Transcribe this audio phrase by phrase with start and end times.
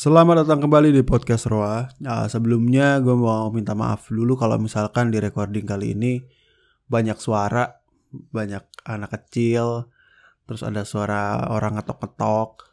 [0.00, 1.84] Selamat datang kembali di podcast Roa.
[2.00, 6.24] Nah, sebelumnya gue mau minta maaf dulu kalau misalkan di recording kali ini
[6.88, 7.68] banyak suara,
[8.08, 9.92] banyak anak kecil,
[10.48, 12.72] terus ada suara orang ngetok-ngetok.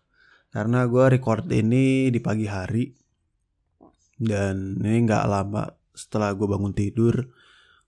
[0.55, 2.95] Karena gue record ini di pagi hari
[4.15, 7.27] dan ini nggak lama setelah gue bangun tidur,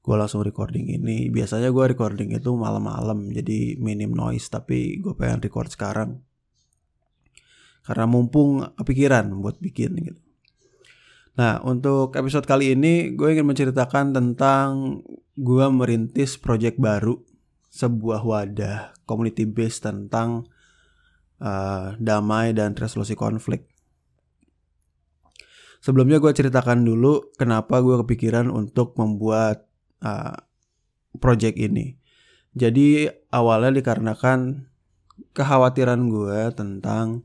[0.03, 1.31] gue langsung recording ini.
[1.31, 4.51] Biasanya gue recording itu malam-malam, jadi minim noise.
[4.51, 6.27] Tapi gue pengen record sekarang
[7.89, 10.21] karena mumpung kepikiran buat bikin gitu.
[11.41, 15.01] Nah, untuk episode kali ini gue ingin menceritakan tentang
[15.33, 17.17] gue merintis project baru,
[17.73, 20.45] sebuah wadah community based tentang
[21.41, 23.65] uh, damai dan resolusi konflik.
[25.81, 29.65] Sebelumnya gue ceritakan dulu kenapa gue kepikiran untuk membuat
[30.05, 30.37] uh,
[31.17, 31.97] project ini.
[32.53, 34.69] Jadi awalnya dikarenakan
[35.33, 37.23] kekhawatiran gue tentang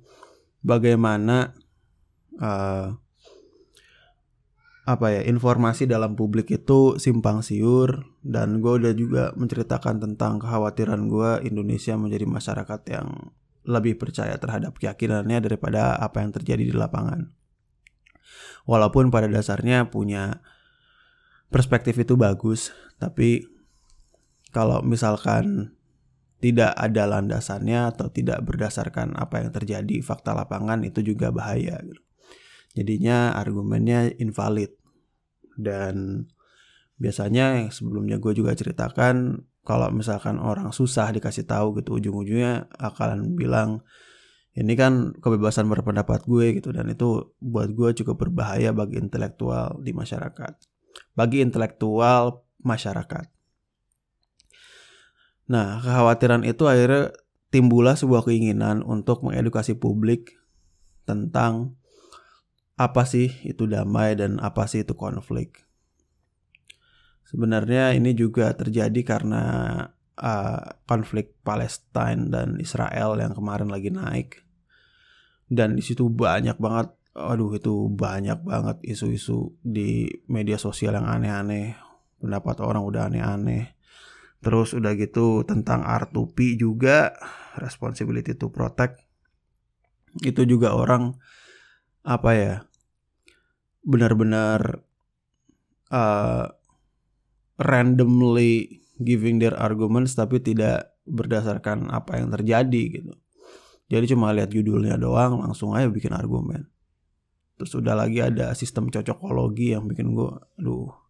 [0.64, 1.52] bagaimana
[2.40, 2.96] uh,
[4.84, 11.08] apa ya informasi dalam publik itu simpang siur dan gue udah juga menceritakan tentang kekhawatiran
[11.08, 13.32] gue Indonesia menjadi masyarakat yang
[13.64, 17.32] lebih percaya terhadap keyakinannya daripada apa yang terjadi di lapangan.
[18.68, 20.44] Walaupun pada dasarnya punya
[21.48, 23.48] perspektif itu bagus, tapi
[24.52, 25.72] kalau misalkan
[26.44, 32.04] tidak ada landasannya atau tidak berdasarkan apa yang terjadi fakta lapangan itu juga bahaya gitu.
[32.76, 34.76] Jadinya argumennya invalid.
[35.56, 36.28] Dan
[37.00, 43.32] biasanya yang sebelumnya gue juga ceritakan kalau misalkan orang susah dikasih tahu gitu ujung-ujungnya akan
[43.40, 43.80] bilang
[44.52, 49.96] ini kan kebebasan berpendapat gue gitu dan itu buat gue cukup berbahaya bagi intelektual di
[49.96, 50.52] masyarakat.
[51.16, 53.33] Bagi intelektual masyarakat.
[55.44, 57.12] Nah, kekhawatiran itu akhirnya
[57.52, 60.40] timbullah sebuah keinginan untuk mengedukasi publik
[61.04, 61.76] tentang
[62.74, 65.62] apa sih itu damai dan apa sih itu konflik.
[67.28, 69.44] Sebenarnya ini juga terjadi karena
[70.16, 74.40] uh, konflik Palestina dan Israel yang kemarin lagi naik.
[75.44, 81.76] Dan di situ banyak banget, aduh itu banyak banget isu-isu di media sosial yang aneh-aneh.
[82.18, 83.73] Pendapat orang udah aneh-aneh
[84.44, 87.16] Terus udah gitu tentang R2P juga
[87.56, 89.00] responsibility to protect
[90.22, 91.16] itu juga orang
[92.04, 92.54] apa ya
[93.82, 94.84] benar-benar
[95.90, 96.46] uh,
[97.58, 103.12] randomly giving their arguments tapi tidak berdasarkan apa yang terjadi gitu.
[103.92, 106.68] Jadi cuma lihat judulnya doang langsung aja bikin argumen.
[107.60, 111.03] Terus udah lagi ada sistem cocokologi yang bikin gue aduh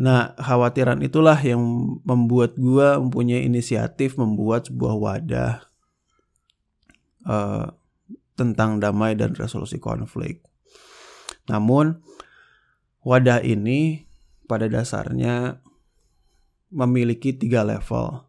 [0.00, 1.60] Nah, khawatiran itulah yang
[2.08, 5.54] membuat gue mempunyai inisiatif membuat sebuah wadah
[7.28, 7.68] uh,
[8.32, 10.40] tentang damai dan resolusi konflik.
[11.44, 12.00] Namun,
[13.04, 14.08] wadah ini
[14.48, 15.60] pada dasarnya
[16.72, 18.24] memiliki tiga level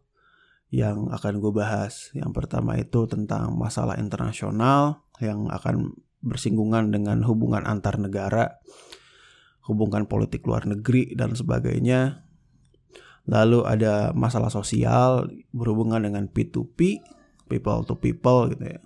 [0.68, 2.12] yang akan gue bahas.
[2.12, 8.60] Yang pertama itu tentang masalah internasional yang akan bersinggungan dengan hubungan antar negara
[9.64, 12.24] hubungan politik luar negeri dan sebagainya.
[13.24, 17.00] Lalu ada masalah sosial berhubungan dengan P2P,
[17.48, 18.80] people to people gitu ya.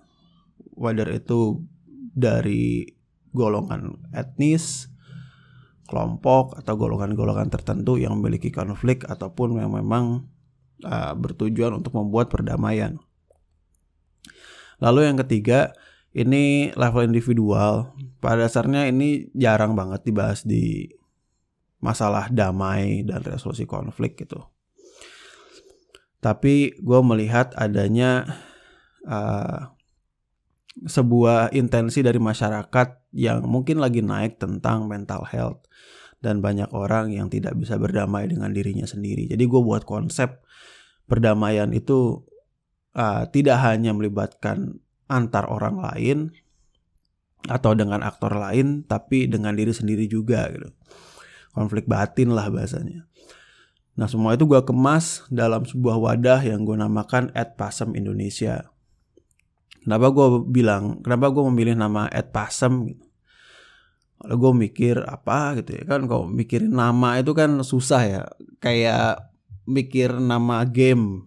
[0.78, 1.66] Whether itu
[2.15, 2.87] dari
[3.34, 4.87] golongan etnis,
[5.91, 10.31] kelompok atau golongan-golongan tertentu yang memiliki konflik ataupun yang memang
[10.87, 13.00] uh, bertujuan untuk membuat perdamaian.
[14.78, 15.75] Lalu yang ketiga,
[16.18, 17.94] ini level individual.
[18.18, 20.90] Pada dasarnya ini jarang banget dibahas di
[21.78, 24.42] masalah damai dan resolusi konflik gitu.
[26.18, 28.26] Tapi gue melihat adanya
[29.06, 29.70] uh,
[30.82, 35.62] sebuah intensi dari masyarakat yang mungkin lagi naik tentang mental health
[36.18, 39.30] dan banyak orang yang tidak bisa berdamai dengan dirinya sendiri.
[39.30, 40.42] Jadi gue buat konsep
[41.06, 42.26] perdamaian itu
[42.98, 46.19] uh, tidak hanya melibatkan antar orang lain
[47.48, 50.68] atau dengan aktor lain tapi dengan diri sendiri juga gitu.
[51.56, 53.09] Konflik batin lah bahasanya.
[53.98, 58.71] Nah semua itu gue kemas dalam sebuah wadah yang gue namakan Ed Pasem Indonesia.
[59.83, 63.04] Kenapa gue bilang, kenapa gue memilih nama Ed Pasem gitu.
[64.18, 68.22] Kalau gue mikir apa gitu ya kan kalau mikirin nama itu kan susah ya.
[68.62, 69.30] Kayak
[69.66, 71.27] mikir nama game,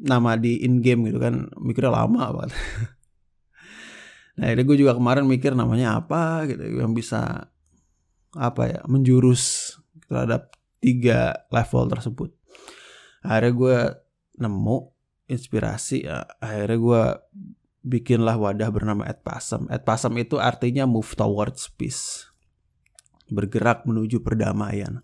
[0.00, 2.52] nama di in game gitu kan mikirnya lama banget.
[4.36, 7.48] Nah, ini gue juga kemarin mikir namanya apa gitu yang bisa
[8.36, 9.74] apa ya menjurus
[10.12, 12.30] terhadap tiga level tersebut.
[13.24, 13.78] Akhirnya gue
[14.36, 14.78] nemu
[15.26, 16.28] inspirasi ya.
[16.38, 17.02] Akhirnya gue
[17.86, 19.66] bikinlah wadah bernama Edpasem.
[19.72, 22.28] Edpasem itu artinya move towards peace.
[23.32, 25.02] Bergerak menuju perdamaian.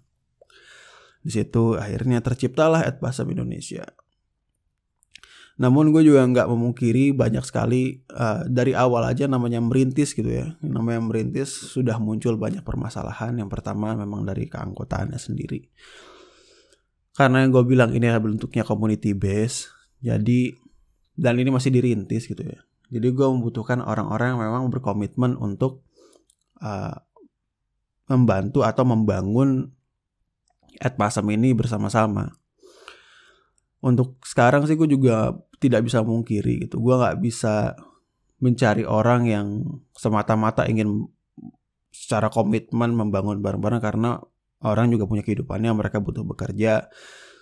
[1.22, 3.86] Di situ akhirnya terciptalah Edpasem Indonesia.
[5.60, 10.56] Namun gue juga nggak memungkiri banyak sekali uh, dari awal aja namanya merintis gitu ya.
[10.64, 13.36] Namanya merintis sudah muncul banyak permasalahan.
[13.36, 15.68] Yang pertama memang dari keanggotaannya sendiri.
[17.12, 19.68] Karena yang gue bilang ini adalah bentuknya community base.
[20.00, 20.56] Jadi
[21.12, 22.64] dan ini masih dirintis gitu ya.
[22.92, 25.84] Jadi gue membutuhkan orang-orang yang memang berkomitmen untuk
[26.60, 26.96] uh,
[28.08, 29.72] membantu atau membangun
[30.80, 32.32] Edpasem ini bersama-sama.
[33.82, 36.78] Untuk sekarang sih gue juga tidak bisa mungkiri gitu.
[36.78, 37.74] Gue nggak bisa
[38.38, 39.46] mencari orang yang
[39.94, 41.06] semata-mata ingin
[41.90, 44.18] secara komitmen membangun bareng-bareng karena
[44.62, 46.86] orang juga punya kehidupannya, mereka butuh bekerja.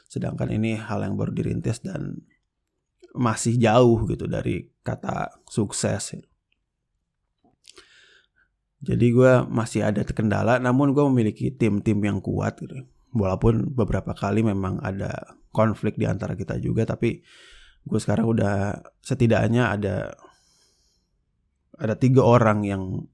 [0.09, 2.25] Sedangkan ini hal yang baru dirintis dan
[3.15, 6.17] masih jauh gitu dari kata sukses.
[8.81, 12.81] Jadi gue masih ada kendala, namun gue memiliki tim-tim yang kuat gitu.
[13.11, 17.23] Walaupun beberapa kali memang ada konflik di antara kita juga, tapi
[17.83, 20.15] gue sekarang udah setidaknya ada
[21.81, 23.09] ada tiga orang yang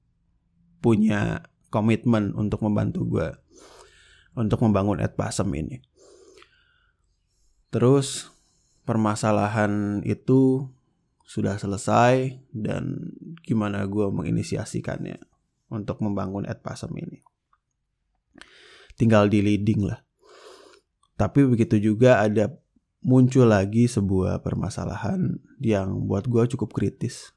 [0.83, 3.29] punya komitmen untuk membantu gue
[4.37, 5.81] untuk membangun Edpasem ini.
[7.73, 8.29] Terus
[8.85, 10.69] permasalahan itu
[11.27, 13.11] sudah selesai dan
[13.43, 15.19] gimana gue menginisiasikannya
[15.67, 17.26] untuk membangun Edpasem ini.
[18.97, 20.01] Tinggal di leading lah.
[21.17, 22.53] Tapi begitu juga ada
[23.01, 27.33] muncul lagi sebuah permasalahan yang buat gue cukup kritis.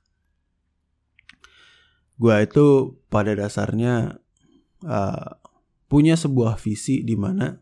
[2.20, 4.20] Gue itu pada dasarnya
[4.84, 5.30] uh,
[5.88, 7.56] punya sebuah visi di mana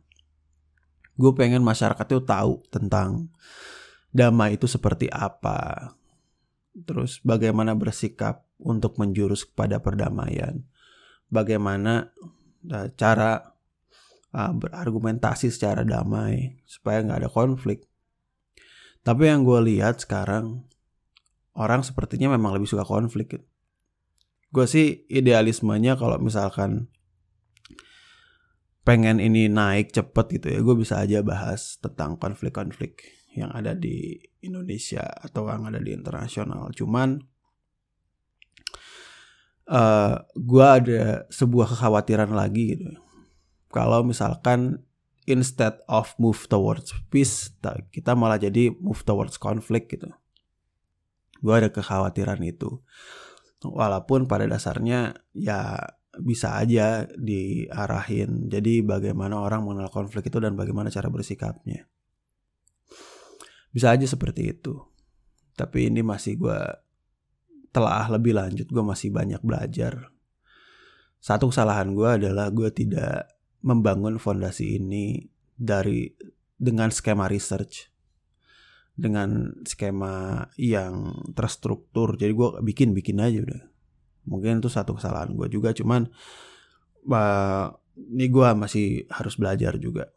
[1.19, 3.31] gue pengen masyarakat itu tahu tentang
[4.11, 5.95] damai itu seperti apa.
[6.75, 10.63] Terus bagaimana bersikap untuk menjurus kepada perdamaian.
[11.31, 12.11] Bagaimana
[12.67, 13.58] uh, cara
[14.35, 17.87] uh, berargumentasi secara damai supaya nggak ada konflik.
[19.07, 20.69] Tapi yang gue lihat sekarang
[21.57, 23.41] orang sepertinya memang lebih suka konflik.
[24.49, 26.89] Gue sih idealismenya kalau misalkan
[28.85, 33.05] pengen ini naik cepet gitu ya, gue bisa aja bahas tentang konflik-konflik
[33.37, 36.73] yang ada di Indonesia atau yang ada di internasional.
[36.73, 37.21] Cuman
[39.69, 42.89] uh, eh, gue ada sebuah kekhawatiran lagi gitu.
[43.69, 44.85] Kalau misalkan
[45.29, 47.53] instead of move towards peace,
[47.93, 50.09] kita malah jadi move towards conflict gitu.
[51.45, 52.81] Gue ada kekhawatiran itu.
[53.61, 55.77] Walaupun pada dasarnya ya
[56.19, 58.49] bisa aja diarahin.
[58.49, 61.87] Jadi bagaimana orang mengenal konflik itu dan bagaimana cara bersikapnya.
[63.69, 64.81] Bisa aja seperti itu.
[65.55, 66.61] Tapi ini masih gue
[67.69, 68.67] telah lebih lanjut.
[68.67, 70.09] Gue masih banyak belajar.
[71.21, 76.11] Satu kesalahan gue adalah gue tidak membangun fondasi ini dari
[76.59, 77.91] dengan skema research.
[78.99, 82.19] Dengan skema yang terstruktur.
[82.19, 83.63] Jadi gue bikin bikin aja udah.
[84.29, 86.11] Mungkin itu satu kesalahan gue juga cuman
[87.09, 87.67] uh,
[87.97, 90.11] ini gue masih harus belajar juga.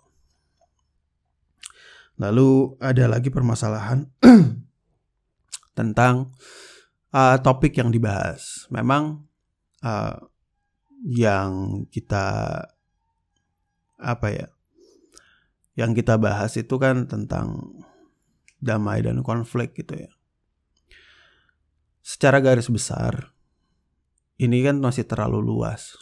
[2.22, 4.06] Lalu ada lagi permasalahan
[5.78, 6.30] tentang
[7.16, 8.70] uh, topik yang dibahas.
[8.70, 9.26] Memang
[9.82, 10.16] uh,
[11.02, 12.62] yang kita
[14.02, 14.48] apa ya?
[15.78, 17.78] Yang kita bahas itu kan tentang
[18.60, 20.12] damai dan konflik gitu ya.
[22.02, 23.32] Secara garis besar
[24.42, 25.96] ini kan masih terlalu luas.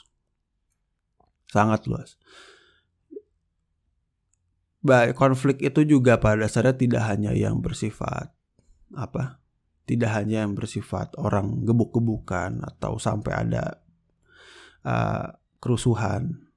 [1.52, 2.16] Sangat luas
[5.16, 8.32] konflik itu juga pada dasarnya tidak hanya yang bersifat
[8.96, 9.44] apa
[9.84, 13.84] tidak hanya yang bersifat orang gebuk-gebukan atau sampai ada
[14.86, 16.49] uh, kerusuhan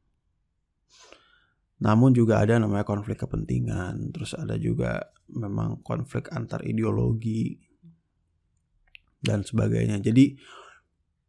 [1.82, 7.58] namun juga ada namanya konflik kepentingan terus ada juga memang konflik antar ideologi
[9.18, 10.38] dan sebagainya jadi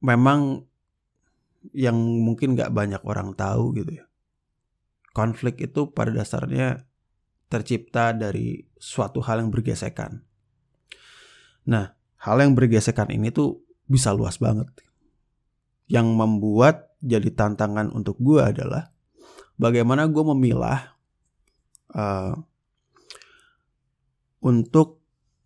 [0.05, 0.61] memang
[1.73, 4.05] yang mungkin nggak banyak orang tahu gitu ya
[5.13, 6.85] konflik itu pada dasarnya
[7.47, 10.25] tercipta dari suatu hal yang bergesekan.
[11.69, 14.67] Nah, hal yang bergesekan ini tuh bisa luas banget.
[15.85, 18.89] Yang membuat jadi tantangan untuk gue adalah
[19.57, 20.97] bagaimana gue memilah
[21.93, 22.33] uh,
[24.43, 24.99] untuk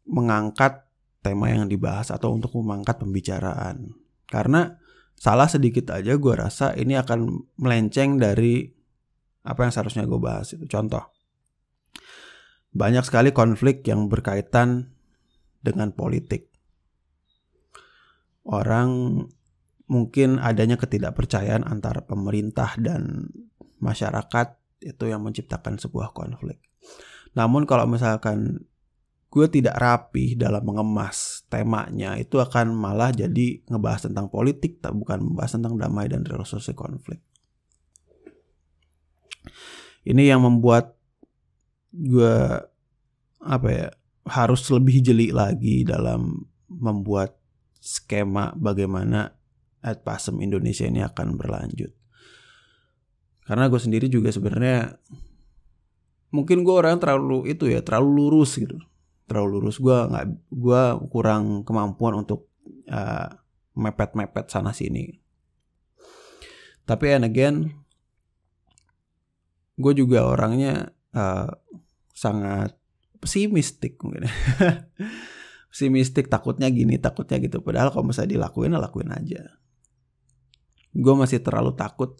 [0.08, 0.88] mengangkat
[1.22, 3.94] tema yang dibahas atau untuk mengangkat pembicaraan.
[4.28, 4.80] Karena
[5.18, 8.70] salah sedikit aja gue rasa ini akan melenceng dari
[9.48, 11.02] apa yang seharusnya gue bahas itu contoh
[12.76, 14.94] banyak sekali konflik yang berkaitan
[15.64, 16.54] dengan politik
[18.46, 19.24] orang
[19.88, 23.32] mungkin adanya ketidakpercayaan antara pemerintah dan
[23.79, 26.60] masyarakat itu yang menciptakan sebuah konflik.
[27.34, 28.67] Namun kalau misalkan
[29.27, 35.60] gue tidak rapi dalam mengemas temanya itu akan malah jadi ngebahas tentang politik bukan membahas
[35.60, 37.20] tentang damai dan resolusi konflik.
[40.08, 40.96] Ini yang membuat
[41.91, 42.63] gue
[43.44, 43.88] apa ya
[44.27, 47.36] harus lebih jeli lagi dalam membuat
[47.79, 49.37] skema bagaimana
[49.88, 51.96] ad pasem Indonesia ini akan berlanjut.
[53.48, 55.00] Karena gue sendiri juga sebenarnya
[56.36, 58.75] mungkin gue orang terlalu itu ya terlalu lurus gitu,
[59.25, 59.79] terlalu lurus.
[59.79, 62.51] Gue nggak gue kurang kemampuan untuk
[62.91, 63.32] uh,
[63.79, 65.15] mepet-mepet sana sini.
[66.84, 67.56] Tapi and again,
[69.79, 71.48] gue juga orangnya uh,
[72.12, 72.75] sangat
[73.24, 74.27] pesimistik mungkin.
[75.77, 79.57] pesimistik takutnya gini takutnya gitu padahal kalau misalnya dilakuin ya lakuin aja
[80.98, 82.18] gue masih terlalu takut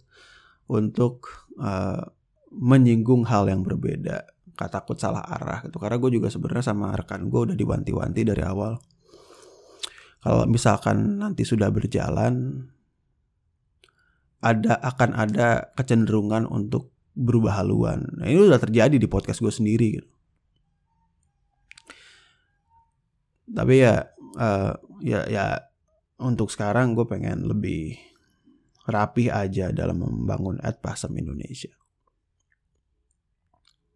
[0.70, 1.26] untuk
[1.58, 2.06] uh,
[2.54, 4.24] menyinggung hal yang berbeda.
[4.54, 5.82] Gak takut salah arah gitu.
[5.82, 8.78] Karena gue juga sebenarnya sama rekan gue udah diwanti-wanti dari awal.
[10.18, 12.66] Kalau misalkan nanti sudah berjalan
[14.38, 18.06] ada akan ada kecenderungan untuk berubah haluan.
[18.14, 20.10] Nah, ini udah terjadi di podcast gue sendiri gitu.
[23.48, 24.06] Tapi ya
[24.38, 25.46] uh, ya ya
[26.22, 27.98] untuk sekarang gue pengen lebih
[28.88, 31.70] rapi aja dalam membangun Adpasem Indonesia.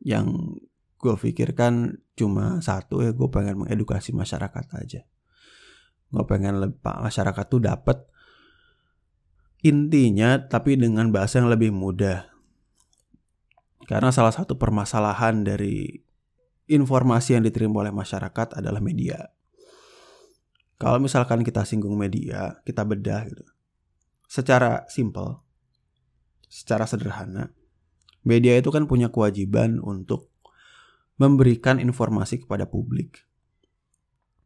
[0.05, 0.61] Yang
[1.01, 5.01] gue pikirkan cuma satu ya gue pengen mengedukasi masyarakat aja.
[6.13, 8.05] Gue pengen lebih, masyarakat tuh dapat
[9.65, 12.29] intinya tapi dengan bahasa yang lebih mudah.
[13.89, 15.89] Karena salah satu permasalahan dari
[16.71, 19.33] informasi yang diterima oleh masyarakat adalah media.
[20.79, 23.52] Kalau misalkan kita singgung media, kita bedah gitu.
[24.33, 25.45] Secara simpel,
[26.49, 27.53] secara sederhana,
[28.25, 30.33] media itu kan punya kewajiban untuk
[31.21, 33.29] memberikan informasi kepada publik.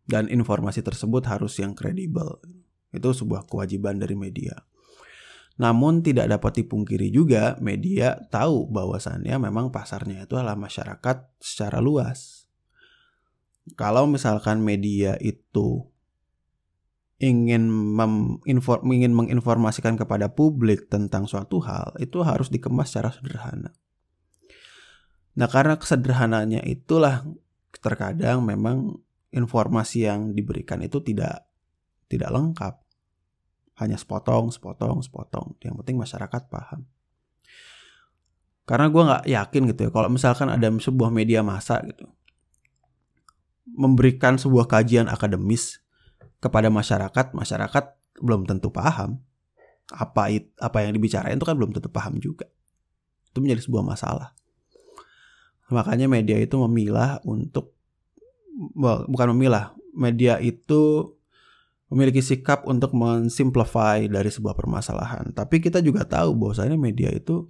[0.03, 2.43] Dan informasi tersebut harus yang kredibel.
[2.91, 4.59] Itu sebuah kewajiban dari media.
[5.63, 12.51] Namun tidak dapat dipungkiri juga media tahu bahwasannya memang pasarnya itu adalah masyarakat secara luas.
[13.79, 15.87] Kalau misalkan media itu
[17.17, 23.73] ingin meminfor, ingin menginformasikan kepada publik tentang suatu hal itu harus dikemas secara sederhana.
[25.37, 27.25] Nah, karena kesederhanaannya itulah
[27.81, 29.01] terkadang memang
[29.33, 31.45] informasi yang diberikan itu tidak
[32.09, 32.75] tidak lengkap.
[33.77, 35.61] Hanya sepotong, sepotong, sepotong.
[35.61, 36.89] Yang penting masyarakat paham.
[38.65, 42.09] Karena gue nggak yakin gitu ya, kalau misalkan ada sebuah media massa gitu,
[43.69, 45.86] memberikan sebuah kajian akademis
[46.41, 47.85] kepada masyarakat, masyarakat
[48.21, 49.21] belum tentu paham
[49.93, 52.51] apa it, apa yang dibicarain itu kan belum tentu paham juga.
[53.31, 54.35] Itu menjadi sebuah masalah.
[55.71, 57.75] Makanya media itu memilah untuk
[59.07, 61.15] bukan memilah, media itu
[61.87, 65.31] memiliki sikap untuk mensimplify dari sebuah permasalahan.
[65.31, 67.47] Tapi kita juga tahu bahwasanya media itu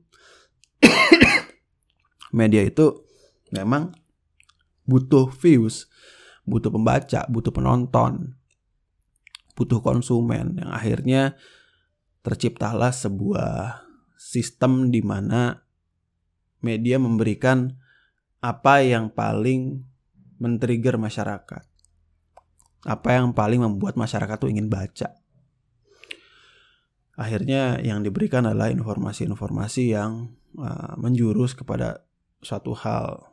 [2.40, 3.04] media itu
[3.48, 3.96] memang
[4.84, 5.88] butuh views,
[6.44, 8.35] butuh pembaca, butuh penonton
[9.56, 11.34] butuh konsumen yang akhirnya
[12.20, 13.82] terciptalah sebuah
[14.20, 15.64] sistem di mana
[16.60, 17.72] media memberikan
[18.44, 19.82] apa yang paling
[20.36, 21.64] men-trigger masyarakat.
[22.86, 25.16] Apa yang paling membuat masyarakat tuh ingin baca.
[27.16, 32.04] Akhirnya yang diberikan adalah informasi-informasi yang uh, menjurus kepada
[32.44, 33.32] suatu hal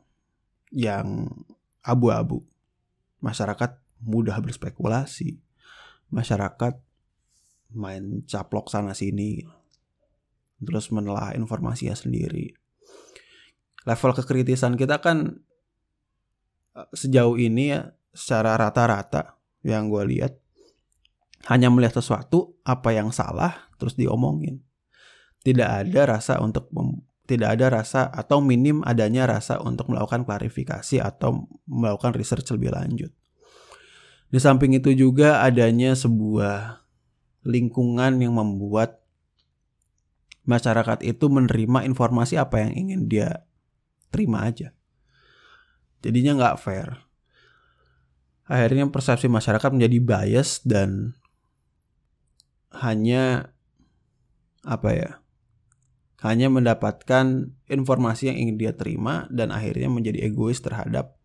[0.72, 1.28] yang
[1.84, 2.48] abu-abu.
[3.20, 5.38] Masyarakat mudah berspekulasi,
[6.14, 6.78] masyarakat
[7.74, 9.42] main caplok sana sini
[10.64, 12.56] terus menelah informasinya sendiri.
[13.84, 15.44] Level kekritisan kita kan
[16.78, 20.40] eh, sejauh ini ya secara rata-rata yang gue lihat
[21.52, 24.64] hanya melihat sesuatu apa yang salah terus diomongin.
[25.44, 26.72] Tidak ada rasa untuk
[27.28, 33.12] tidak ada rasa atau minim adanya rasa untuk melakukan klarifikasi atau melakukan research lebih lanjut
[34.34, 36.82] di samping itu juga adanya sebuah
[37.46, 39.06] lingkungan yang membuat
[40.50, 43.46] masyarakat itu menerima informasi apa yang ingin dia
[44.10, 44.74] terima aja.
[46.02, 46.98] Jadinya nggak fair.
[48.50, 51.14] Akhirnya persepsi masyarakat menjadi bias dan
[52.74, 53.54] hanya
[54.66, 55.12] apa ya?
[56.26, 61.22] Hanya mendapatkan informasi yang ingin dia terima dan akhirnya menjadi egois terhadap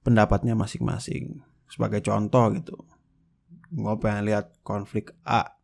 [0.00, 2.78] pendapatnya masing-masing sebagai contoh gitu.
[3.74, 5.58] Gue pengen lihat konflik A.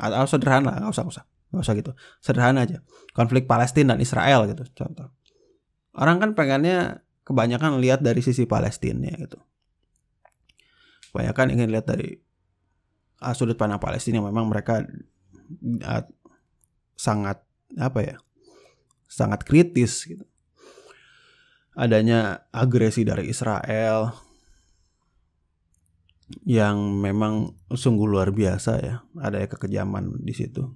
[0.00, 1.24] Atau sederhana nggak usah nggak usah.
[1.52, 1.92] Nggak usah gitu.
[2.24, 2.80] Sederhana aja.
[3.12, 5.12] Konflik Palestina dan Israel gitu contoh.
[5.92, 9.36] Orang kan pengennya kebanyakan lihat dari sisi Palestina gitu.
[11.12, 12.16] Kebanyakan ingin lihat dari
[13.20, 14.24] uh, sudut pandang Palestina.
[14.24, 14.80] Memang mereka
[15.84, 16.04] uh,
[16.96, 17.44] sangat
[17.76, 18.16] apa ya
[19.04, 20.24] sangat kritis gitu.
[21.76, 24.25] Adanya agresi dari Israel
[26.42, 30.66] yang memang sungguh luar biasa ya ada kekejaman di situ.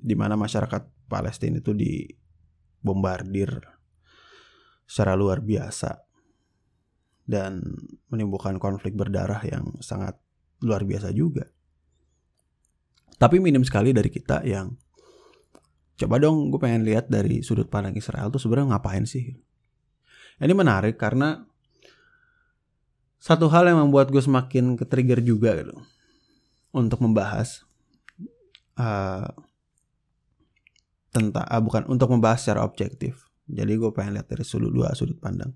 [0.00, 3.60] Di mana masyarakat Palestina itu dibombardir
[4.88, 6.02] secara luar biasa
[7.28, 7.62] dan
[8.08, 10.16] menimbulkan konflik berdarah yang sangat
[10.64, 11.46] luar biasa juga.
[13.20, 14.72] Tapi minim sekali dari kita yang
[16.00, 19.36] coba dong gue pengen lihat dari sudut pandang Israel tuh sebenarnya ngapain sih?
[20.40, 21.44] Ini menarik karena
[23.20, 25.76] satu hal yang membuat gue semakin ke trigger juga gitu
[26.72, 27.68] untuk membahas
[28.80, 29.28] uh,
[31.12, 33.28] tentang uh, bukan untuk membahas secara objektif.
[33.44, 35.52] Jadi gue pengen lihat dari sudut dua sudut pandang.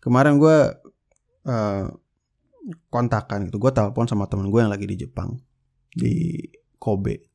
[0.00, 0.58] Kemarin gue
[1.44, 1.86] uh,
[2.88, 5.36] kontakan gitu gue telepon sama temen gue yang lagi di Jepang
[5.92, 6.40] di
[6.80, 7.28] Kobe.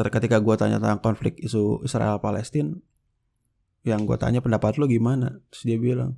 [0.00, 2.72] Ketika gue tanya tentang konflik isu Israel Palestina
[3.84, 5.40] yang gue tanya pendapat lo gimana?
[5.52, 6.16] Terus dia bilang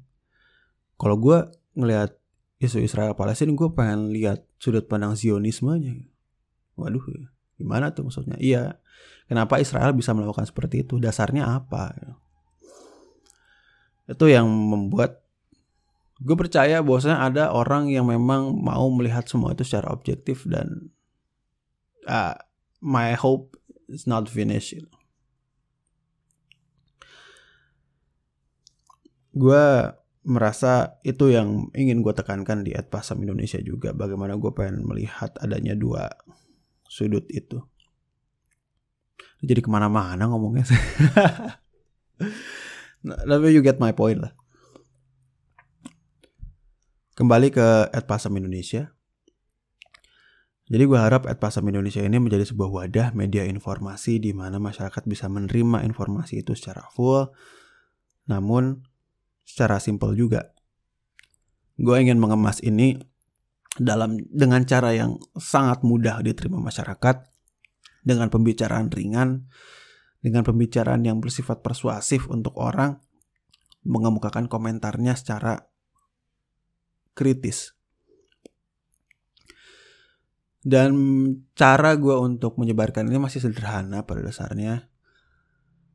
[1.03, 1.39] kalau gue
[1.75, 2.15] ngelihat
[2.63, 6.07] isu Israel Palestina gue pengen lihat sudut pandang Zionismenya
[6.79, 7.03] waduh
[7.63, 8.37] gimana tuh maksudnya?
[8.43, 8.83] Iya
[9.31, 10.99] kenapa Israel bisa melakukan seperti itu?
[10.99, 11.95] Dasarnya apa?
[14.11, 15.23] Itu yang membuat
[16.23, 20.91] gue percaya bahwasanya ada orang yang memang mau melihat semua itu secara objektif dan
[22.07, 22.35] uh,
[22.83, 23.59] my hope
[23.91, 24.79] is not finished.
[29.33, 35.35] Gue merasa itu yang ingin gue tekankan di Adpasam Indonesia juga bagaimana gue pengen melihat
[35.43, 36.11] adanya dua
[36.87, 37.59] sudut itu.
[39.43, 40.67] Jadi ke mana-mana ngomongnya.
[43.03, 44.31] Nah, tapi you get my point lah.
[47.19, 48.95] Kembali ke Adpasam Indonesia.
[50.71, 55.27] Jadi gue harap Adpasam Indonesia ini menjadi sebuah wadah media informasi di mana masyarakat bisa
[55.27, 57.29] menerima informasi itu secara full.
[58.31, 58.87] Namun
[59.53, 60.57] secara simpel juga.
[61.77, 62.97] Gue ingin mengemas ini
[63.77, 67.29] dalam dengan cara yang sangat mudah diterima masyarakat
[68.01, 69.53] dengan pembicaraan ringan,
[70.25, 72.97] dengan pembicaraan yang bersifat persuasif untuk orang
[73.85, 75.69] mengemukakan komentarnya secara
[77.13, 77.77] kritis.
[80.63, 80.95] Dan
[81.59, 84.92] cara gue untuk menyebarkan ini masih sederhana pada dasarnya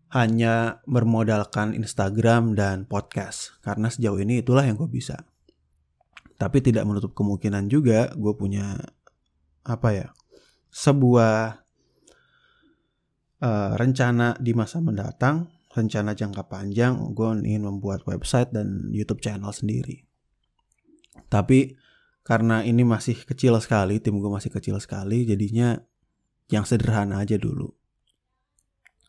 [0.08, 5.28] hanya bermodalkan Instagram dan podcast karena sejauh ini itulah yang gue bisa.
[6.38, 8.80] Tapi tidak menutup kemungkinan juga gue punya
[9.68, 10.08] apa ya
[10.72, 11.60] sebuah
[13.44, 19.52] uh, rencana di masa mendatang, rencana jangka panjang gue ingin membuat website dan YouTube channel
[19.52, 20.08] sendiri.
[21.28, 21.76] Tapi
[22.24, 25.76] karena ini masih kecil sekali, tim gue masih kecil sekali, jadinya
[26.48, 27.76] yang sederhana aja dulu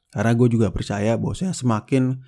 [0.08, 2.24] karena gue juga percaya bahwasanya semakin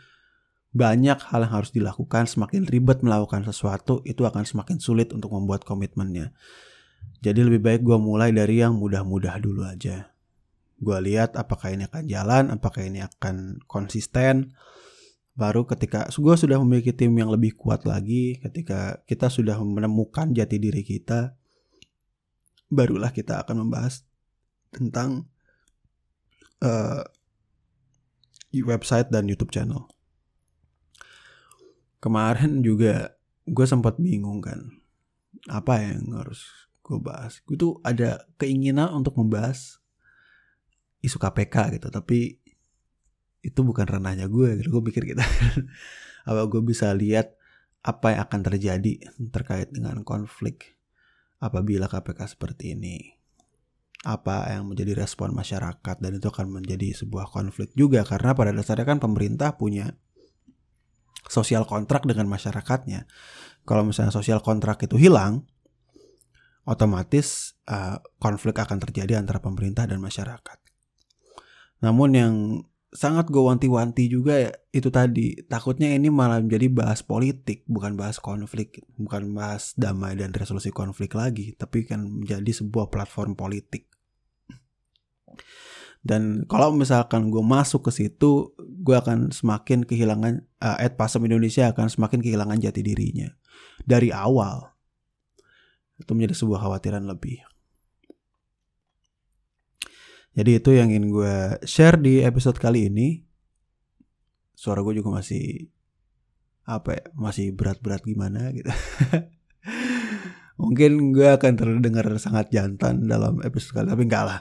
[0.71, 5.67] banyak hal yang harus dilakukan, semakin ribet melakukan sesuatu, itu akan semakin sulit untuk membuat
[5.67, 6.31] komitmennya.
[7.21, 10.15] Jadi lebih baik gue mulai dari yang mudah-mudah dulu aja.
[10.81, 14.55] Gue lihat apakah ini akan jalan, apakah ini akan konsisten.
[15.35, 20.57] Baru ketika gue sudah memiliki tim yang lebih kuat lagi, ketika kita sudah menemukan jati
[20.57, 21.35] diri kita,
[22.71, 24.07] barulah kita akan membahas
[24.71, 25.27] tentang
[26.63, 27.03] uh,
[28.59, 29.87] website dan YouTube channel.
[32.03, 33.15] Kemarin juga
[33.47, 34.67] gue sempat bingung kan,
[35.47, 36.43] apa yang harus
[36.83, 37.39] gue bahas.
[37.47, 39.79] Gue tuh ada keinginan untuk membahas
[41.05, 42.43] isu KPK gitu, tapi
[43.41, 44.81] itu bukan ranahnya gue gitu.
[44.81, 45.23] Gue pikir kita
[46.29, 47.39] apa gue bisa lihat
[47.81, 48.93] apa yang akan terjadi
[49.33, 50.77] terkait dengan konflik
[51.41, 53.20] apabila KPK seperti ini
[54.01, 58.89] apa yang menjadi respon masyarakat dan itu akan menjadi sebuah konflik juga karena pada dasarnya
[58.89, 59.93] kan pemerintah punya
[61.29, 63.05] sosial kontrak dengan masyarakatnya.
[63.69, 65.45] Kalau misalnya sosial kontrak itu hilang,
[66.65, 70.59] otomatis uh, konflik akan terjadi antara pemerintah dan masyarakat.
[71.85, 72.35] Namun yang
[72.91, 75.39] sangat gue wanti-wanti juga ya, itu tadi.
[75.47, 81.15] Takutnya ini malah menjadi bahas politik bukan bahas konflik bukan bahas damai dan resolusi konflik
[81.15, 83.87] lagi tapi kan menjadi sebuah platform politik.
[86.01, 91.69] Dan kalau misalkan gue masuk ke situ gue akan semakin kehilangan uh, Ed Pasem Indonesia
[91.71, 93.29] akan semakin kehilangan jati dirinya.
[93.85, 94.65] Dari awal.
[96.01, 97.50] Itu menjadi sebuah khawatiran lebih.
[100.31, 101.35] Jadi itu yang ingin gue
[101.67, 103.09] share di episode kali ini.
[104.55, 105.67] Suara gue juga masih
[106.69, 108.71] apa ya, masih berat-berat gimana gitu.
[110.61, 114.39] Mungkin gue akan terdengar sangat jantan dalam episode kali, tapi enggak lah.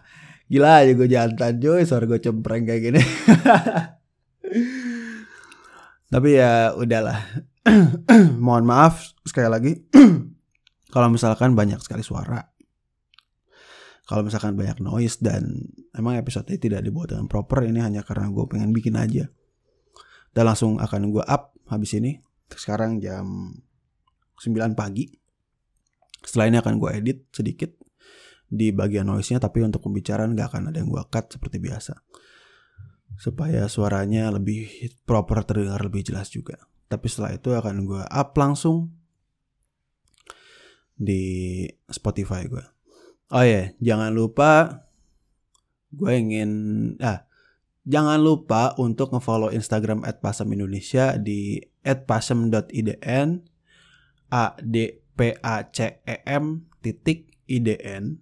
[0.49, 3.01] Gila aja gue jantan coy, suara gue cempreng kayak gini.
[6.13, 7.17] tapi ya udahlah.
[8.43, 9.73] Mohon maaf sekali lagi.
[10.93, 12.48] kalau misalkan banyak sekali suara
[14.09, 18.33] kalau misalkan banyak noise dan emang episode ini tidak dibuat dengan proper ini hanya karena
[18.33, 19.29] gue pengen bikin aja.
[20.33, 22.17] Dan langsung akan gue up habis ini.
[22.49, 23.53] Sekarang jam
[24.41, 25.13] 9 pagi.
[26.25, 27.69] Setelah ini akan gue edit sedikit
[28.49, 32.01] di bagian noise-nya tapi untuk pembicaraan gak akan ada yang gue cut seperti biasa.
[33.13, 36.57] Supaya suaranya lebih proper terdengar lebih jelas juga.
[36.89, 38.89] Tapi setelah itu akan gue up langsung
[40.97, 41.61] di
[41.93, 42.78] Spotify gue
[43.29, 43.65] Oh ya, yeah.
[43.77, 44.83] jangan lupa
[45.89, 46.51] gue ingin
[47.01, 47.25] ah
[47.85, 53.29] jangan lupa untuk ngefollow Instagram @pasem_indonesia di @pasem.idn
[54.29, 58.21] a d p a c e m titik idn.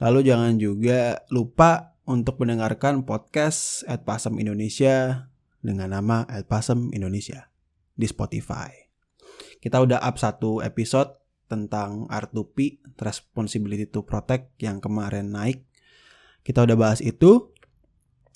[0.00, 5.28] Lalu jangan juga lupa untuk mendengarkan podcast @pasem Indonesia
[5.64, 7.48] dengan nama @pasem Indonesia
[7.96, 8.68] di Spotify.
[9.64, 15.64] Kita udah up satu episode tentang R2P, Responsibility to Protect yang kemarin naik.
[16.44, 17.52] Kita udah bahas itu.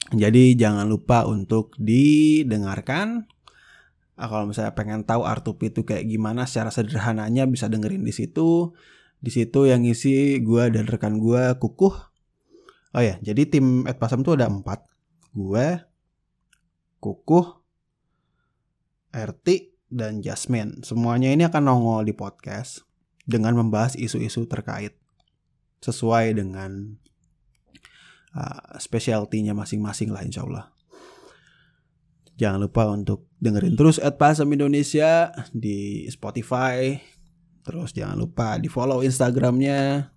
[0.09, 3.29] Jadi jangan lupa untuk didengarkan.
[4.19, 8.73] Nah, kalau misalnya pengen tahu R2P itu kayak gimana secara sederhananya bisa dengerin di situ.
[9.21, 11.95] Di situ yang ngisi gue dan rekan gue kukuh.
[12.97, 14.89] Oh ya, jadi tim Edpasam tuh ada empat.
[15.37, 15.77] Gue,
[17.05, 17.61] kukuh,
[19.13, 19.47] RT,
[19.93, 20.81] dan Jasmine.
[20.81, 22.88] Semuanya ini akan nongol di podcast
[23.29, 24.97] dengan membahas isu-isu terkait
[25.85, 26.97] sesuai dengan
[28.33, 30.73] uh, specialty-nya masing-masing lah insya Allah.
[32.41, 36.97] Jangan lupa untuk dengerin terus at Pasam Indonesia di Spotify.
[37.67, 40.09] Terus jangan lupa di follow Instagramnya.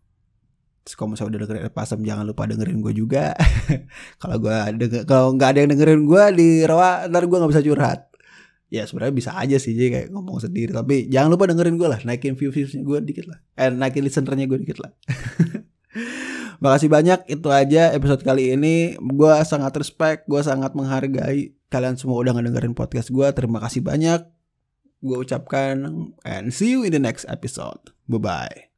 [0.81, 3.33] Terus kalau misalnya udah dengerin at Pasam jangan lupa dengerin gue juga.
[4.21, 4.55] kalau gue
[5.03, 8.10] kalau nggak ada yang dengerin gue di rawa ntar gue nggak bisa curhat
[8.71, 10.71] ya sebenarnya bisa aja sih jadi kayak ngomong sendiri.
[10.71, 13.43] Tapi jangan lupa dengerin gue lah naikin view viewsnya gue dikit lah.
[13.59, 14.95] Eh naikin listenernya gue dikit lah.
[16.63, 18.95] Makasih banyak itu aja episode kali ini.
[18.97, 21.51] Gue sangat respect gue sangat menghargai.
[21.67, 24.23] Kalian semua udah ngedengerin podcast gue terima kasih banyak.
[25.03, 25.83] Gue ucapkan
[26.23, 27.91] and see you in the next episode.
[28.07, 28.70] Bye bye